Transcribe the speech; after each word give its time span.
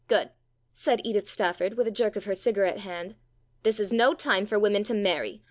"Good," 0.07 0.31
said 0.73 1.01
Edith 1.03 1.29
Stafford, 1.29 1.75
with 1.77 1.85
a 1.85 1.91
jerk 1.91 2.15
of 2.15 2.23
her 2.25 2.33
cigarette 2.33 2.79
hand." 2.79 3.13
This 3.61 3.79
is 3.79 3.93
no 3.93 4.15
time 4.15 4.47
for 4.47 4.57
women 4.57 4.81
to 4.85 4.95
marry. 4.95 5.39